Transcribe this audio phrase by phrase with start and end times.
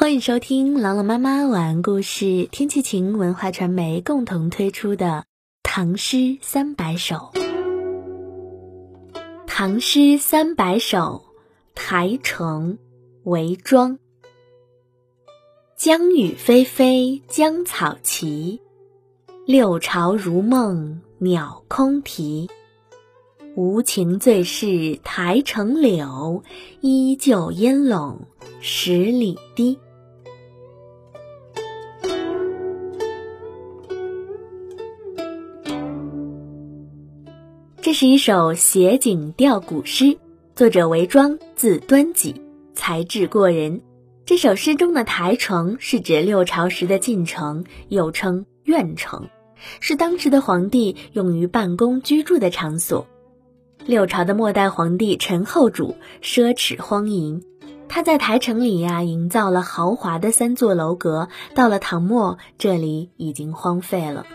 [0.00, 5.06] 欢迎收听朗朗妈妈晚安故事，天气晴文化传媒共同推出的
[5.64, 7.16] 《唐诗三百首》。
[9.44, 11.24] 《唐诗三百首》
[11.74, 12.78] 台城
[13.24, 13.98] 韦庄。
[15.76, 18.60] 江雨霏霏，江草齐；
[19.46, 22.48] 六朝如梦，鸟空啼。
[23.56, 26.44] 无情最是台城柳，
[26.80, 28.20] 依旧烟笼
[28.60, 29.76] 十里堤。
[37.88, 40.18] 这是一首写景调古诗，
[40.54, 42.42] 作者韦庄，字端己，
[42.74, 43.80] 才智过人。
[44.26, 49.30] 这首诗中的台城是指六朝时的晋城，又称苑城，
[49.80, 53.06] 是当时的皇帝用于办公居住的场所。
[53.86, 57.42] 六朝的末代皇帝陈后主奢侈荒淫，
[57.88, 61.30] 他在台城里呀营造了豪华的三座楼阁。
[61.54, 64.26] 到了唐末，这里已经荒废了。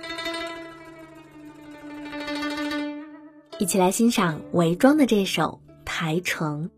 [3.64, 6.70] 一起来欣赏韦庄的这首《台城》。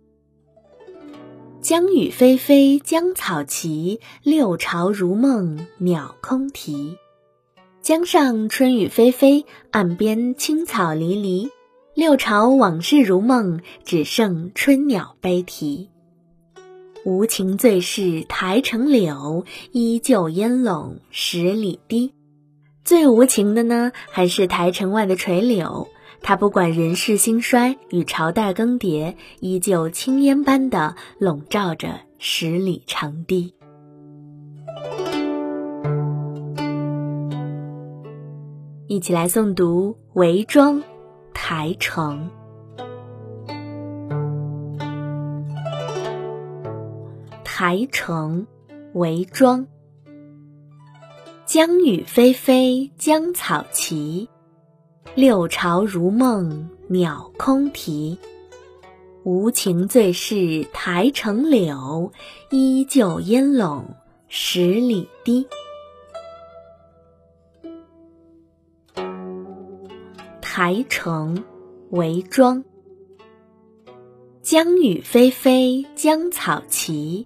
[1.60, 6.96] 江雨霏霏，江草齐；六朝如梦，鸟空啼。
[7.82, 11.50] 江上春雨霏霏，岸边青草离离。
[11.96, 15.90] 六朝往事如梦，只剩春鸟悲啼。
[17.04, 22.14] 无情最是台城柳，依旧烟笼十里堤。
[22.84, 25.88] 最无情的呢，还是台城外的垂柳。
[26.28, 33.54] 它不管人世兴衰与朝代更迭，依旧青烟般的笼罩着十里长堤。
[38.88, 40.82] 一起来诵读《韦庄
[41.32, 42.32] 台城》。
[47.44, 48.48] 台城，
[48.94, 49.68] 韦庄。
[51.46, 54.28] 江雨霏霏，江草齐。
[55.16, 58.20] 六朝如梦，鸟空啼。
[59.24, 62.12] 无情最是台城柳，
[62.52, 63.96] 依旧烟笼
[64.28, 65.48] 十里堤。
[70.42, 71.46] 台城，
[71.92, 72.66] 韦庄。
[74.42, 77.26] 江雨霏霏，江草齐；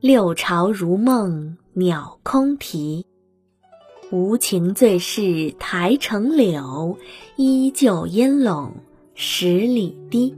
[0.00, 3.04] 六朝如梦，鸟空啼。
[4.14, 6.96] 无情最是台城柳，
[7.34, 8.72] 依旧烟笼
[9.16, 10.32] 十里堤。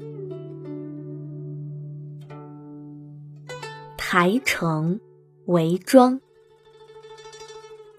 [3.98, 4.98] 台城，
[5.44, 6.18] 韦庄。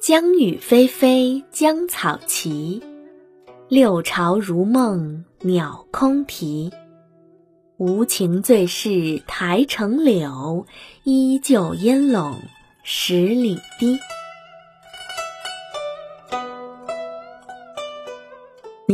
[0.02, 2.82] 江雨霏霏，江草齐；
[3.70, 6.72] 六朝如梦，鸟空啼。
[7.78, 10.66] 无情最是台城柳，
[11.04, 12.34] 依旧烟笼
[12.82, 13.96] 十里堤。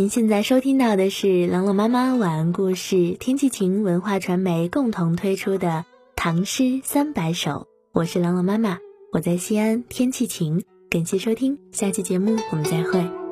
[0.04, 5.70] 您现在收听到的是朗朗妈妈晚安故事，天气晴文化传媒共同推出的
[6.14, 7.52] 《唐诗三百首》，
[7.94, 8.80] 我是朗朗妈妈，
[9.14, 13.23] 我在西安，天气晴，感谢收听，下期节目我们再会。